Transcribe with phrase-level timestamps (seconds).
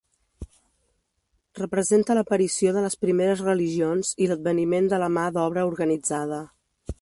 [1.59, 6.43] Representa l'aparició de les primeres religions i l'adveniment de la mà d'obra organitzada.